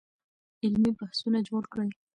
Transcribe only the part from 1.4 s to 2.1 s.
جوړ کړئ.